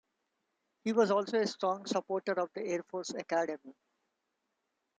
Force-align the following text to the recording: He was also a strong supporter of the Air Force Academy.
He 0.83 0.93
was 0.93 1.11
also 1.11 1.37
a 1.37 1.45
strong 1.45 1.85
supporter 1.85 2.31
of 2.31 2.49
the 2.55 2.65
Air 2.65 2.81
Force 2.87 3.11
Academy. 3.11 3.75